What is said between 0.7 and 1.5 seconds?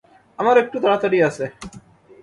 তাড়াতাড়ি আছে।